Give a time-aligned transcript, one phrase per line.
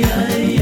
[0.00, 0.61] Ay.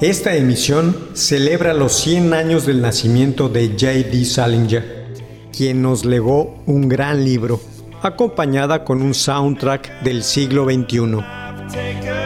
[0.00, 4.24] Esta emisión celebra los 100 años del nacimiento de J.D.
[4.26, 5.08] Salinger,
[5.52, 7.60] quien nos legó un gran libro,
[8.00, 12.17] acompañada con un soundtrack del siglo XXI.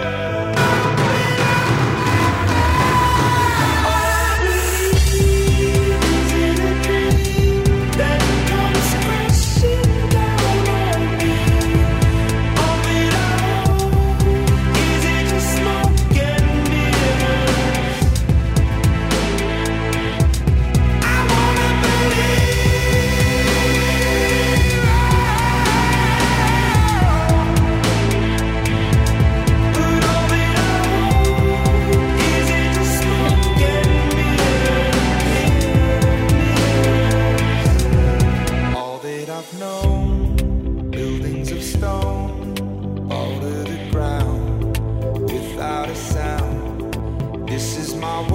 [48.02, 48.28] I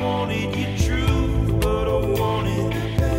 [0.00, 0.54] wanted
[1.60, 3.14] but I wanted the.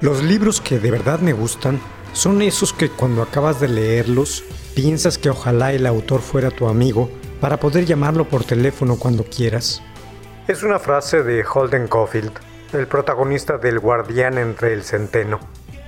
[0.00, 1.80] Los libros que de verdad me gustan
[2.12, 4.42] son esos que cuando acabas de leerlos
[4.74, 7.10] piensas que ojalá el autor fuera tu amigo
[7.40, 9.82] para poder llamarlo por teléfono cuando quieras.
[10.46, 12.32] Es una frase de Holden Caulfield,
[12.72, 15.40] el protagonista del Guardián entre el Centeno,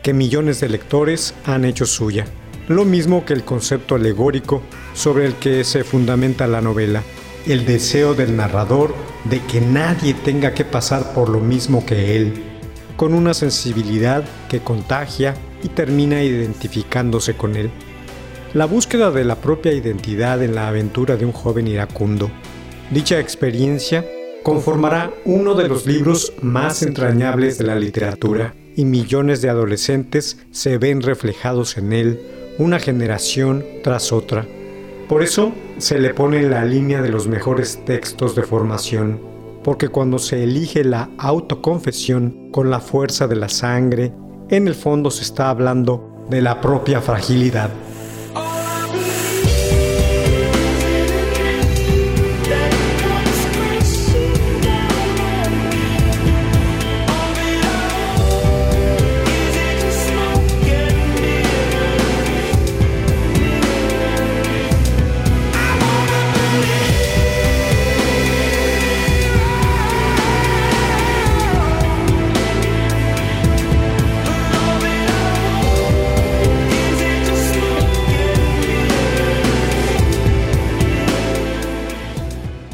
[0.03, 2.27] que millones de lectores han hecho suya.
[2.69, 4.63] Lo mismo que el concepto alegórico
[4.95, 7.03] sobre el que se fundamenta la novela,
[7.47, 8.95] el deseo del narrador
[9.25, 12.45] de que nadie tenga que pasar por lo mismo que él,
[12.97, 17.71] con una sensibilidad que contagia y termina identificándose con él.
[18.53, 22.33] La búsqueda de la propia identidad en la aventura de un joven iracundo.
[22.91, 24.05] Dicha experiencia
[24.43, 30.79] conformará uno de los libros más entrañables de la literatura y millones de adolescentes se
[30.79, 32.21] ven reflejados en él
[32.59, 34.45] una generación tras otra.
[35.09, 39.21] Por eso se le pone en la línea de los mejores textos de formación,
[39.63, 44.13] porque cuando se elige la autoconfesión con la fuerza de la sangre,
[44.49, 47.71] en el fondo se está hablando de la propia fragilidad.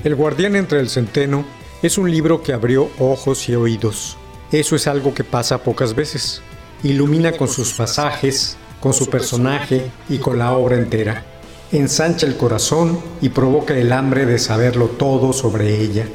[0.07, 1.45] El guardián entre el centeno
[1.83, 4.17] es un libro que abrió ojos y oídos.
[4.53, 6.43] Eso es algo que pasa pocas veces.
[6.85, 11.25] Ilumina con sus pasajes con su personaje y con la obra entera.
[11.73, 16.07] Ensancha el corazón y provoca el hambre de saberlo todo sobre ella.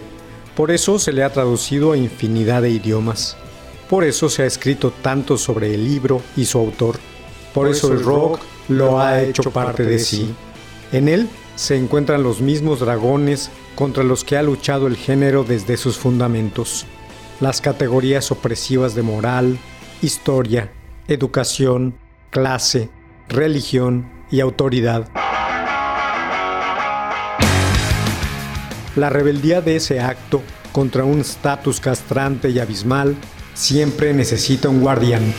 [0.56, 3.36] Por eso se le ha traducido a infinidad de idiomas.
[3.90, 6.96] Por eso se ha escrito tanto sobre el libro y su autor.
[7.54, 8.40] Por, eso el rock
[8.70, 10.34] lo ha hecho parte de sí.
[10.94, 11.28] En él
[11.58, 16.86] se encuentran los mismos dragones contra los que ha luchado el género desde sus fundamentos.
[17.40, 19.58] Las categorías opresivas de moral,
[20.02, 20.72] historia,
[21.08, 21.96] educación,
[22.30, 22.90] clase,
[23.28, 25.10] religión y autoridad.
[28.96, 30.42] La rebeldía de ese acto
[30.72, 33.16] contra un estatus castrante y abismal
[33.54, 35.34] siempre necesita un guardián.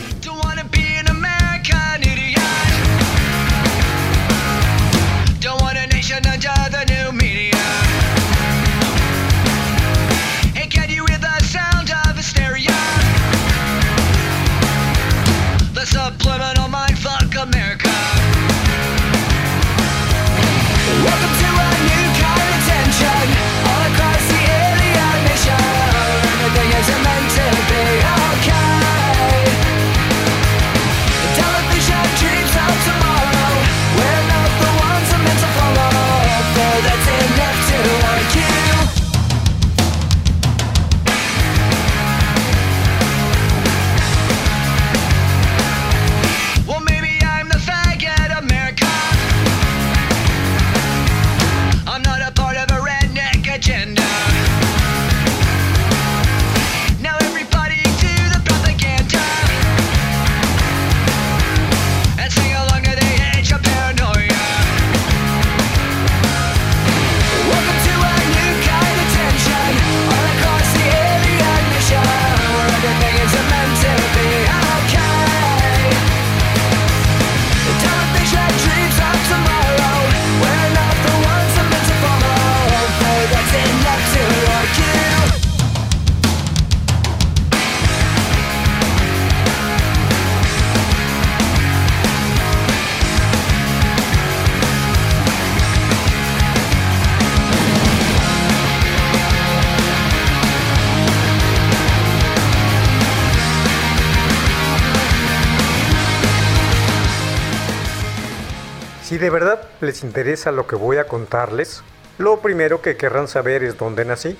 [109.23, 111.81] De verdad les interesa lo que voy a contarles,
[112.17, 114.35] lo primero que querrán saber es dónde nací,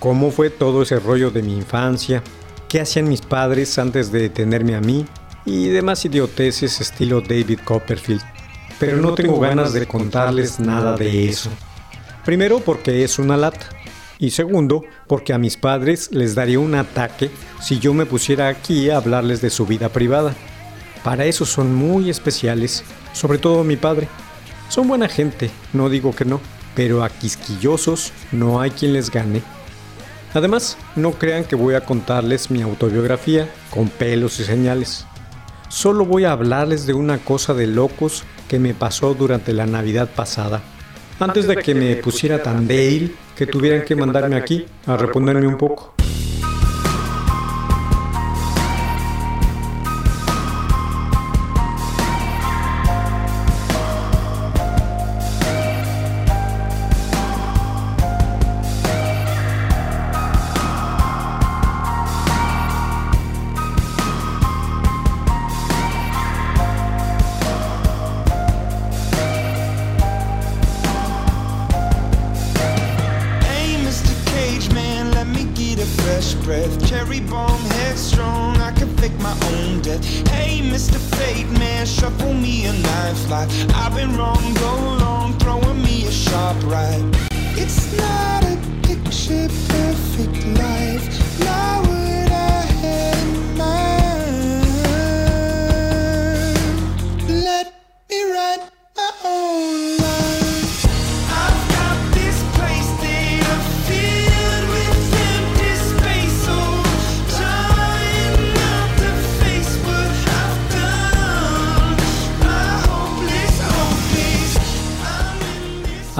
[0.00, 2.22] cómo fue todo ese rollo de mi infancia,
[2.68, 5.06] qué hacían mis padres antes de tenerme a mí
[5.46, 8.20] y demás idioteces estilo David Copperfield.
[8.78, 11.48] Pero no tengo ganas de contarles nada de eso.
[12.26, 13.66] Primero porque es una lata.
[14.18, 17.30] Y segundo, porque a mis padres les daría un ataque
[17.62, 20.34] si yo me pusiera aquí a hablarles de su vida privada.
[21.02, 24.08] Para eso son muy especiales sobre todo mi padre.
[24.68, 26.40] Son buena gente, no digo que no,
[26.74, 29.42] pero a quisquillosos no hay quien les gane.
[30.34, 35.06] Además, no crean que voy a contarles mi autobiografía con pelos y señales.
[35.68, 40.08] Solo voy a hablarles de una cosa de locos que me pasó durante la Navidad
[40.14, 40.62] pasada,
[41.18, 45.58] antes de que me pusiera tan débil que tuvieran que mandarme aquí a reponerme un
[45.58, 45.94] poco.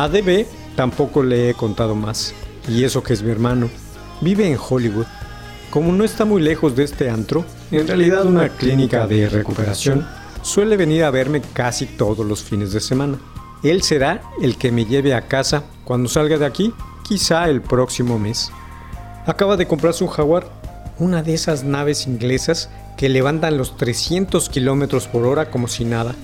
[0.08, 2.32] A DB tampoco le he contado más,
[2.66, 3.68] y eso que es mi hermano.
[4.22, 5.04] Vive en Hollywood.
[5.68, 10.08] Como no está muy lejos de este antro, en realidad una clínica de recuperación,
[10.40, 13.18] suele venir a verme casi todos los fines de semana.
[13.62, 16.72] Él será el que me lleve a casa cuando salga de aquí,
[17.06, 18.50] quizá el próximo mes.
[19.26, 20.50] Acaba de comprarse un jaguar,
[20.98, 26.14] una de esas naves inglesas que levantan los 300 kilómetros por hora como si nada.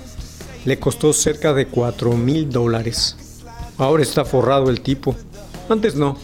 [0.65, 3.19] Le costó cerca de 4 mil dólares.
[3.79, 5.15] Ahora está forrado el tipo.
[5.69, 6.17] Antes no.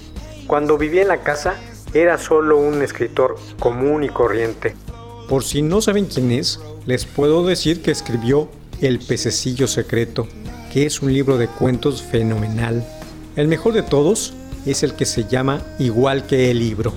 [0.46, 1.54] Cuando vivía en la casa
[1.92, 4.76] era solo un escritor común y corriente.
[5.28, 8.48] Por si no saben quién es, les puedo decir que escribió
[8.80, 10.26] El pececillo secreto,
[10.72, 12.86] que es un libro de cuentos fenomenal.
[13.36, 14.34] El mejor de todos
[14.66, 16.92] es el que se llama Igual que el libro.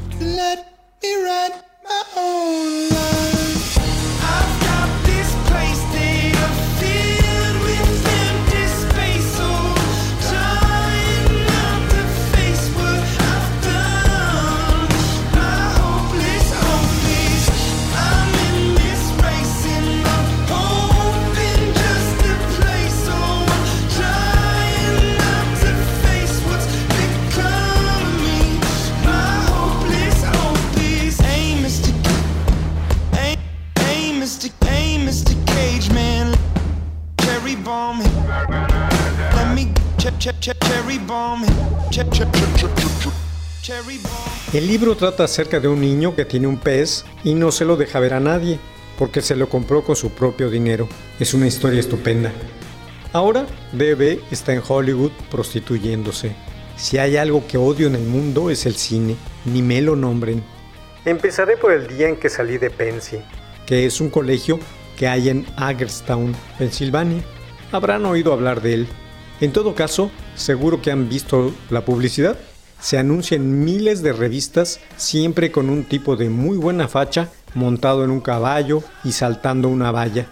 [44.53, 47.75] El libro trata acerca de un niño que tiene un pez y no se lo
[47.75, 48.59] deja ver a nadie,
[48.99, 50.87] porque se lo compró con su propio dinero.
[51.19, 52.31] Es una historia estupenda.
[53.13, 56.35] Ahora, Bebe está en Hollywood prostituyéndose.
[56.77, 60.43] Si hay algo que odio en el mundo es el cine, ni me lo nombren.
[61.05, 63.17] Empezaré por el día en que salí de Pensy,
[63.65, 64.59] que es un colegio
[64.97, 67.23] que hay en Hagerstown, Pensilvania.
[67.71, 68.87] Habrán oído hablar de él.
[69.41, 72.37] En todo caso, seguro que han visto la publicidad.
[72.79, 78.03] Se anuncia en miles de revistas, siempre con un tipo de muy buena facha, montado
[78.03, 80.27] en un caballo y saltando una valla.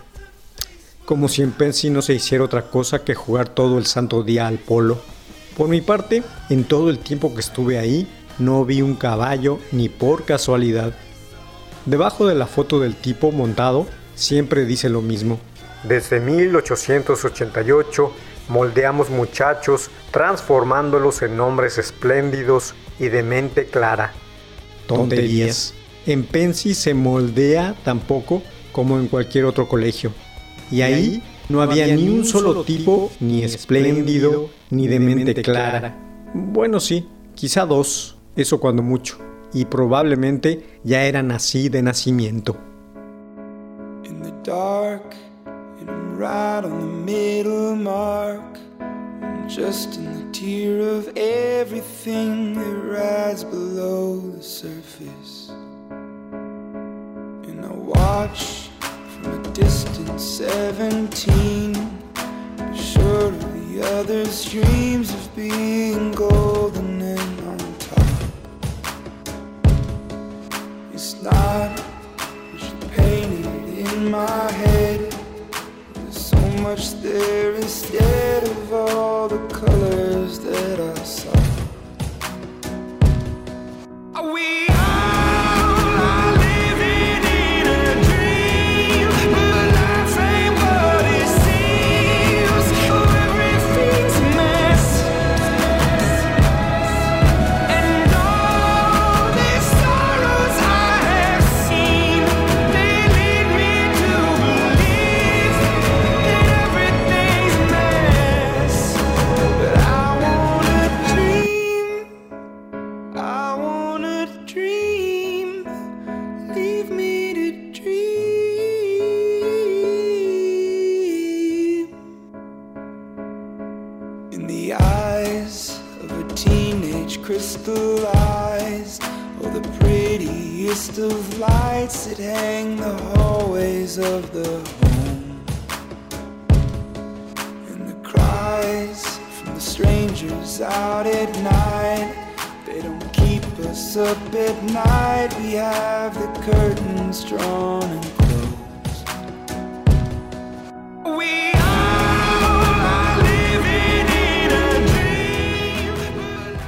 [1.06, 4.48] Como si en Pensy no se hiciera otra cosa que jugar todo el santo día
[4.48, 5.00] al polo.
[5.58, 8.08] Por mi parte, en todo el tiempo que estuve ahí,
[8.40, 10.94] no vi un caballo ni por casualidad.
[11.86, 15.40] Debajo de la foto del tipo montado, siempre dice lo mismo.
[15.84, 18.12] Desde 1888
[18.52, 24.14] moldeamos muchachos transformándolos en hombres espléndidos y de mente clara.
[24.88, 25.74] Tonterías.
[26.06, 30.14] En Pensi se moldea tampoco como en cualquier otro colegio.
[30.70, 35.98] Y ahí no había ni un solo tipo ni espléndido ni de mente clara.
[36.34, 39.18] Bueno, sí, quizá dos, eso cuando mucho.
[39.54, 42.58] Y probablemente ya eran así de nacimiento.
[46.22, 48.60] Right on the middle mark.
[48.80, 55.50] I'm just in the tier of everything that rides below the surface.
[55.90, 58.70] And I watch
[59.10, 61.74] from a distant 17,
[62.76, 68.14] short of the others' dreams of being golden and on top.
[70.94, 74.51] It's not what you painted in my
[76.72, 79.71] much there instead of all the colors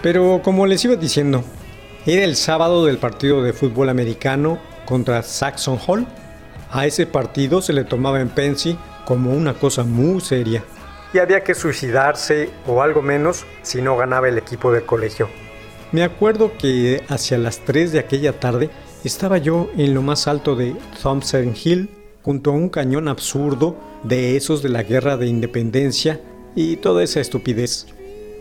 [0.04, 1.46] Pero como les iba diciendo,
[2.06, 6.06] era el sábado del partido de fútbol americano contra Saxon Hall.
[6.72, 10.62] A ese partido se le tomaba en Pensy como una cosa muy seria.
[11.14, 15.30] Y había que suicidarse o algo menos si no ganaba el equipo del colegio.
[15.94, 18.70] Me acuerdo que hacia las 3 de aquella tarde
[19.08, 21.90] estaba yo en lo más alto de Thompson Hill
[22.22, 26.22] junto a un cañón absurdo de esos de la guerra de independencia
[26.56, 27.88] y toda esa estupidez.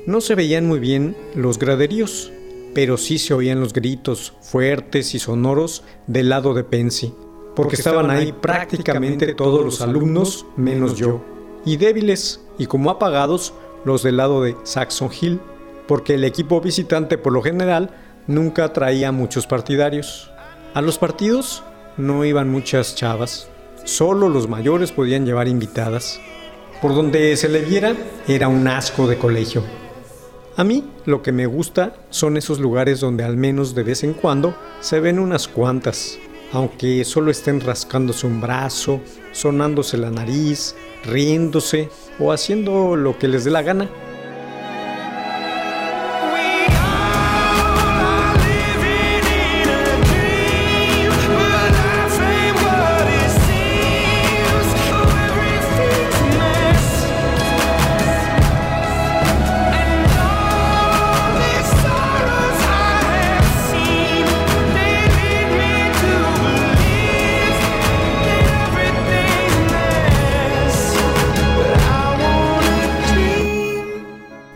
[0.06, 2.32] No se veían muy bien los graderíos,
[2.74, 7.12] pero sí se oían los gritos fuertes y sonoros del lado de Pensy,
[7.54, 11.22] porque estaban ahí prácticamente todos los alumnos menos yo,
[11.64, 13.54] y débiles y como apagados
[13.84, 15.40] los del lado de Saxon Hill,
[15.86, 17.90] porque el equipo visitante por lo general
[18.26, 20.31] nunca traía muchos partidarios.
[20.74, 21.62] A los partidos
[21.98, 23.46] no iban muchas chavas,
[23.84, 26.18] solo los mayores podían llevar invitadas.
[26.80, 27.94] Por donde se le viera
[28.26, 29.62] era un asco de colegio.
[30.56, 34.14] A mí lo que me gusta son esos lugares donde al menos de vez en
[34.14, 36.18] cuando se ven unas cuantas,
[36.52, 39.02] aunque solo estén rascándose un brazo,
[39.32, 40.74] sonándose la nariz,
[41.04, 43.90] riéndose o haciendo lo que les dé la gana.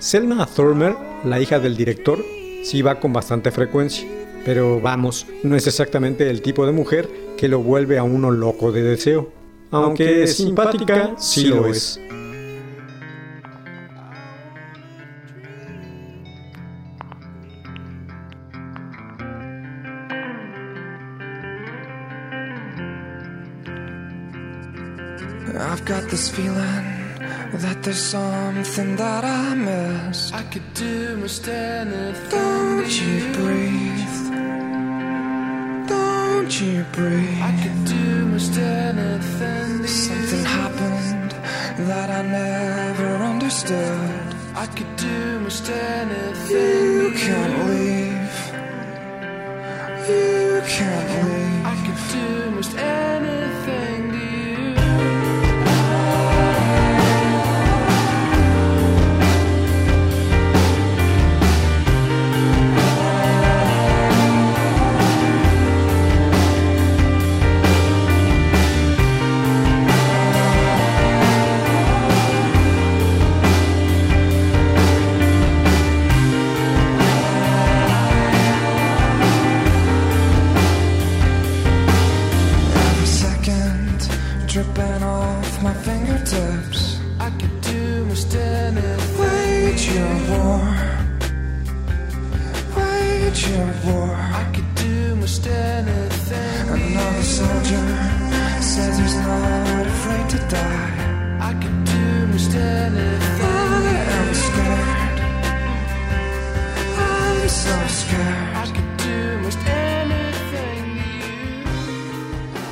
[0.07, 2.25] Selma Thurmer, la hija del director,
[2.63, 4.07] sí va con bastante frecuencia,
[4.45, 8.71] pero vamos, no es exactamente el tipo de mujer que lo vuelve a uno loco
[8.71, 9.33] de deseo.
[9.73, 12.01] Aunque es simpática, sí lo es.
[25.59, 27.06] I've got this feeling
[27.53, 30.33] that there's something that I miss.
[30.33, 32.31] I could do most anything.
[32.31, 34.17] Don't you breathe?
[35.89, 37.43] Don't you breathe?
[37.43, 39.87] I could do most anything.
[39.87, 41.31] Something happened
[41.89, 44.35] that I never understood.
[44.55, 46.57] I could do most anything.
[46.57, 48.37] You can't leave.
[50.09, 51.67] You can't leave.
[51.67, 53.06] I could do most anything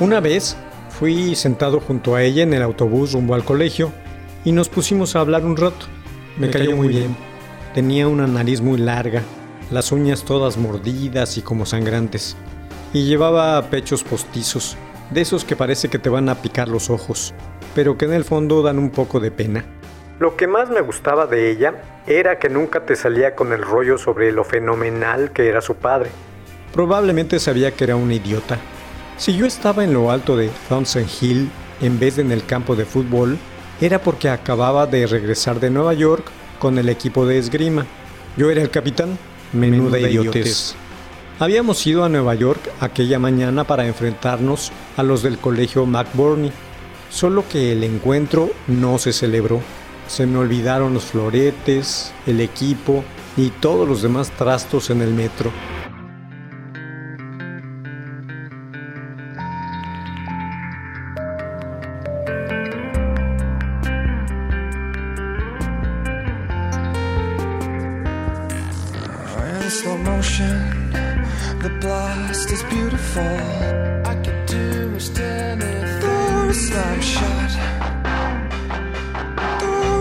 [0.05, 0.55] Una vez
[0.89, 3.91] fui sentado junto a ella en el autobús rumbo al colegio
[4.43, 5.87] y nos pusimos a hablar un rato.
[6.37, 7.17] Me cayó muy bien.
[7.73, 9.23] Tenía una nariz muy larga,
[9.71, 12.37] las uñas todas mordidas y como sangrantes.
[12.93, 14.77] Y llevaba pechos postizos,
[15.09, 17.33] de esos que parece que te van a picar los ojos,
[17.73, 19.65] pero que en el fondo dan un poco de pena.
[20.19, 23.97] Lo que más me gustaba de ella era que nunca te salía con el rollo
[23.97, 26.11] sobre lo fenomenal que era su padre.
[26.73, 28.59] Probablemente sabía que era un idiota.
[29.17, 31.49] Si yo estaba en lo alto de Thompson Hill
[31.81, 33.37] en vez de en el campo de fútbol,
[33.79, 36.25] era porque acababa de regresar de Nueva York
[36.59, 37.85] con el equipo de esgrima.
[38.35, 39.17] Yo era el capitán.
[39.53, 40.75] Menuda idiotez.
[41.39, 46.51] Habíamos ido a Nueva York aquella mañana para enfrentarnos a los del colegio McBurney.
[47.09, 49.61] Solo que el encuentro no se celebró.
[50.07, 53.03] Se me olvidaron los floretes, el equipo
[53.37, 55.51] y todos los demás trastos en el metro.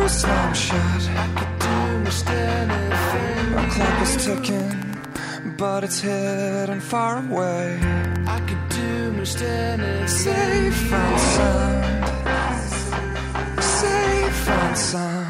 [0.06, 0.78] Slam shut.
[0.78, 3.54] I could do most anything.
[3.54, 7.80] Our clock is ticking, but it's hidden far away.
[8.26, 10.08] I could do most anything.
[10.08, 12.04] Safe and sound.
[13.62, 15.23] Safe and sound.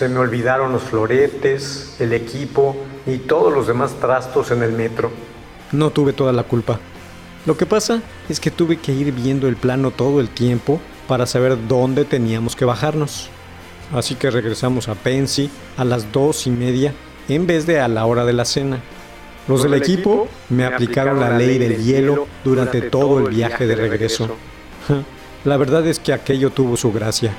[0.00, 2.74] Se me olvidaron los floretes, el equipo
[3.06, 5.10] y todos los demás trastos en el metro.
[5.72, 6.80] No tuve toda la culpa.
[7.44, 11.26] Lo que pasa es que tuve que ir viendo el plano todo el tiempo para
[11.26, 13.28] saber dónde teníamos que bajarnos.
[13.92, 16.94] Así que regresamos a Pensi a las dos y media
[17.28, 18.80] en vez de a la hora de la cena.
[19.48, 24.30] Los del equipo me aplicaron la ley del hielo durante todo el viaje de regreso.
[25.44, 27.34] La verdad es que aquello tuvo su gracia.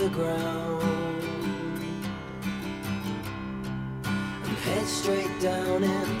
[0.00, 0.82] The ground.
[4.02, 6.19] And head straight down into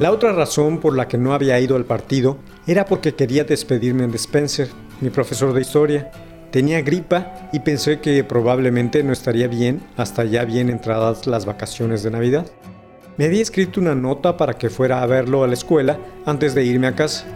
[0.00, 4.06] La otra razón por la que no había ido al partido era porque quería despedirme
[4.06, 4.68] de Spencer,
[5.02, 6.10] mi profesor de historia.
[6.50, 12.02] Tenía gripa y pensé que probablemente no estaría bien hasta ya bien entradas las vacaciones
[12.02, 12.46] de Navidad.
[13.18, 16.64] Me había escrito una nota para que fuera a verlo a la escuela antes de
[16.64, 17.26] irme a casa.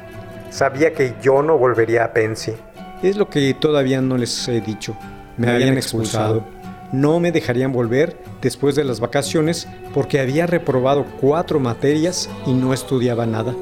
[0.48, 2.54] Sabía que yo no volvería a Pensi.
[3.02, 4.96] Es lo que todavía no les he dicho.
[5.36, 6.42] Me habían expulsado.
[6.94, 12.72] No me dejarían volver después de las vacaciones porque había reprobado cuatro materias y no
[12.72, 13.52] estudiaba nada.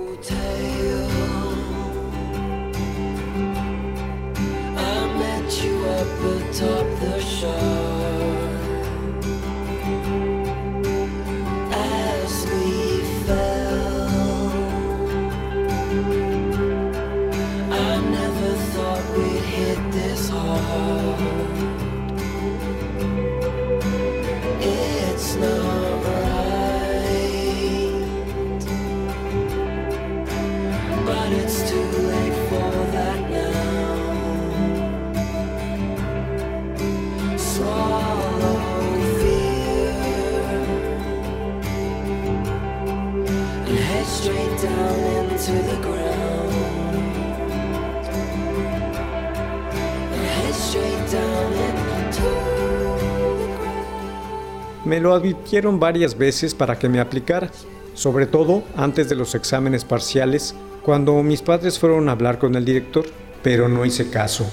[54.84, 57.50] Me lo advirtieron varias veces para que me aplicara,
[57.94, 62.64] sobre todo antes de los exámenes parciales, cuando mis padres fueron a hablar con el
[62.64, 63.04] director,
[63.42, 64.44] pero no hice caso.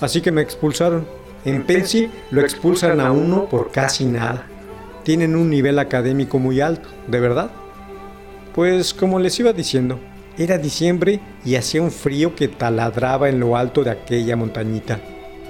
[0.00, 1.06] Así que me expulsaron.
[1.44, 4.46] En Pensi lo expulsan a uno por casi nada.
[5.04, 7.50] Tienen un nivel académico muy alto, ¿de verdad?
[8.54, 10.00] Pues como les iba diciendo,
[10.36, 15.00] era diciembre y hacía un frío que taladraba en lo alto de aquella montañita.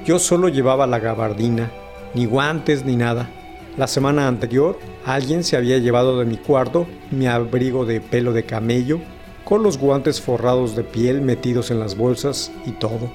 [0.05, 1.71] Yo solo llevaba la gabardina,
[2.15, 3.31] ni guantes ni nada.
[3.77, 8.45] La semana anterior alguien se había llevado de mi cuarto mi abrigo de pelo de
[8.45, 9.01] camello,
[9.45, 13.11] con los guantes forrados de piel metidos en las bolsas y todo.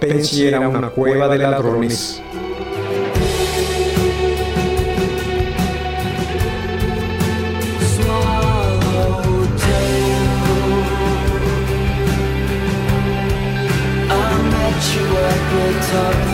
[0.00, 2.22] Pensé era una cueva de ladrones.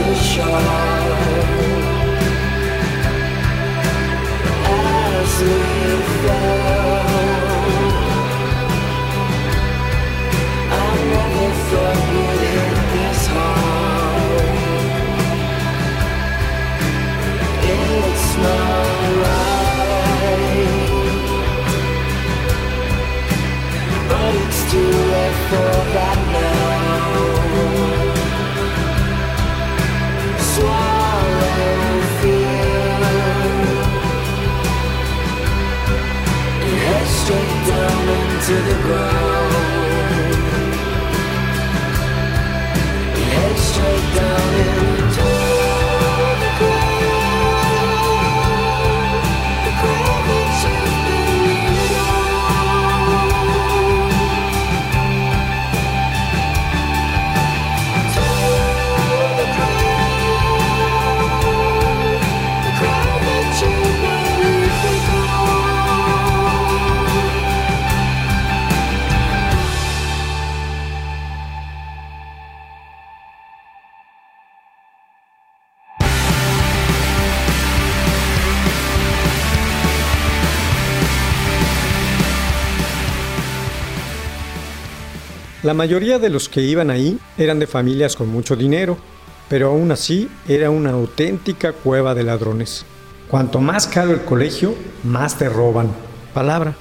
[0.05, 1.73] The shore
[5.37, 6.84] as we
[38.46, 39.54] to the ground.
[43.33, 44.84] Head straight down
[85.64, 88.98] La mayoría de los que iban ahí eran de familias con mucho dinero,
[89.48, 92.85] pero aún así era una auténtica cueva de ladrones.
[93.31, 94.74] Cuanto más caro el colegio,
[95.05, 95.88] más te roban.
[96.35, 96.77] Palabra.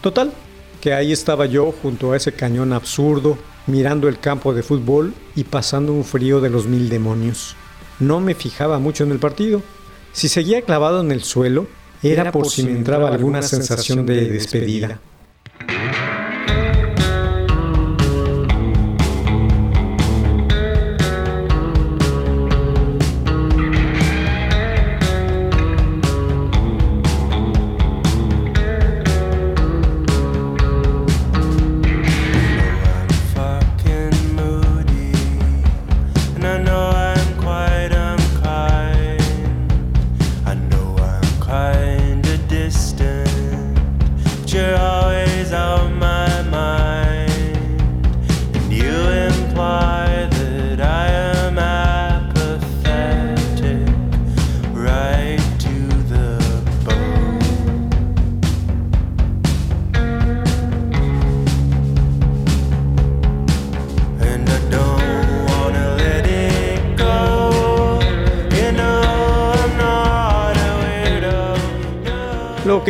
[0.00, 0.32] Total,
[0.80, 5.44] que ahí estaba yo junto a ese cañón absurdo, mirando el campo de fútbol y
[5.44, 7.54] pasando un frío de los mil demonios.
[8.00, 9.62] No me fijaba mucho en el partido.
[10.12, 11.68] Si seguía clavado en el suelo,
[12.02, 14.98] era por si me entraba alguna sensación de despedida.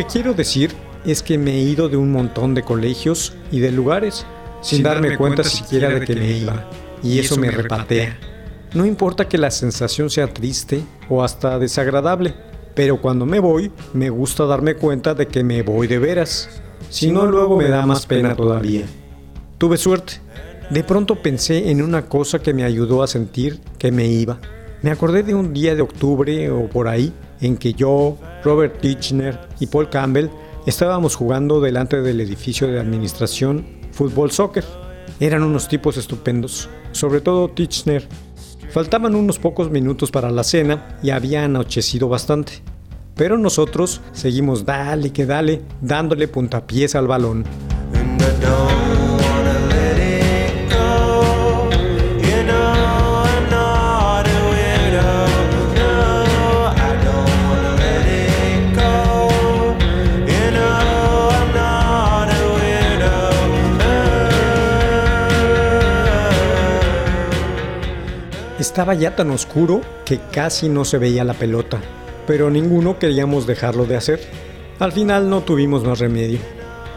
[0.07, 0.73] Quiero decir
[1.05, 4.27] es que me he ido de un montón de colegios y de lugares
[4.61, 6.69] sin, darme cuenta, siquiera de que me iba.
[7.03, 8.19] Y eso me repatea.
[8.75, 12.35] No importa que la sensación sea triste o hasta desagradable,
[12.75, 16.49] pero cuando me voy, me gusta darme cuenta de que me voy de veras.
[16.91, 18.85] Si no, luego me da más pena todavía.
[19.59, 20.15] Tuve suerte.
[20.71, 24.41] De pronto pensé en una cosa que me ayudó a sentir que me iba.
[24.83, 29.39] Me acordé de un día de octubre o por ahí en que yo, Robert Tichner
[29.61, 30.29] y Paul Campbell
[30.67, 34.65] estábamos jugando delante del edificio de administración fútbol soccer.
[35.19, 38.07] Eran unos tipos estupendos, sobre todo Tichner.
[38.71, 42.63] Faltaban unos pocos minutos para la cena y había anochecido bastante.
[43.15, 47.45] Pero nosotros seguimos dale que dale, dándole puntapiés al balón.
[68.77, 71.81] Estaba ya tan oscuro que casi no se veía la pelota,
[72.27, 74.21] pero ninguno queríamos dejarlo de hacer.
[74.79, 76.41] Al final no tuvimos más remedio.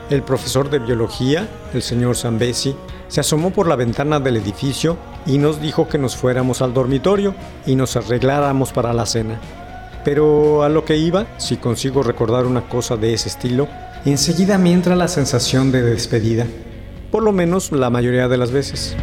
[0.09, 2.75] El profesor de biología, el señor Zambesi,
[3.07, 7.33] se asomó por la ventana del edificio y nos dijo que nos fuéramos al dormitorio
[7.65, 9.39] y nos arregláramos para la cena.
[10.03, 13.69] Pero a lo que iba, si consigo recordar una cosa de ese estilo,
[14.03, 16.45] enseguida me entra la sensación de despedida.
[17.09, 18.97] Por lo menos la mayoría de las veces.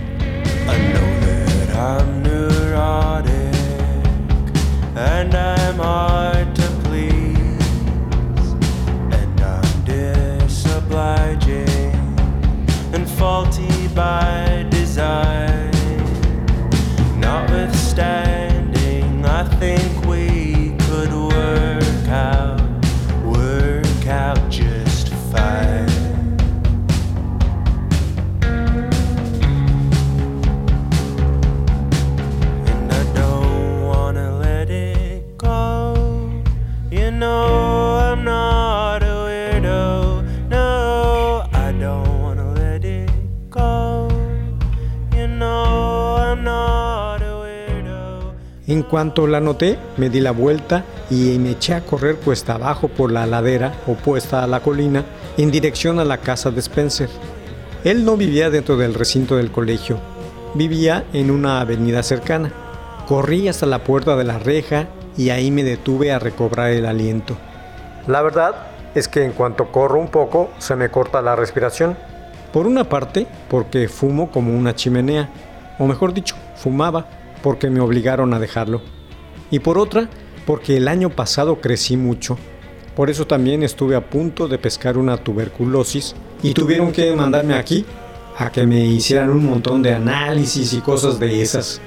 [4.96, 8.52] And I'm hard to please,
[9.12, 10.98] and I'm disobliging
[12.94, 14.45] and faulty by
[48.96, 53.12] cuanto la noté, me di la vuelta y me eché a correr cuesta abajo por
[53.12, 55.04] la ladera opuesta a la colina
[55.36, 57.10] en dirección a la casa de Spencer.
[57.84, 59.98] Él no vivía dentro del recinto del colegio,
[60.54, 62.50] vivía en una avenida cercana.
[63.06, 64.86] Corrí hasta la puerta de la reja
[65.18, 67.36] y ahí me detuve a recobrar el aliento.
[68.06, 68.54] La verdad
[68.94, 71.98] es que en cuanto corro un poco se me corta la respiración.
[72.50, 75.28] Por una parte, porque fumo como una chimenea,
[75.78, 77.04] o mejor dicho, fumaba
[77.46, 78.82] porque me obligaron a dejarlo.
[79.52, 80.10] Y por otra,
[80.46, 82.36] porque el año pasado crecí mucho.
[82.96, 87.86] Por eso también estuve a punto de pescar una tuberculosis y tuvieron que mandarme aquí
[88.36, 91.80] a que me hicieran un montón de análisis y cosas de esas.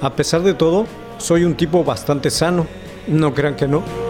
[0.00, 0.86] A pesar de todo,
[1.18, 2.66] soy un tipo bastante sano.
[3.06, 4.09] No crean que no.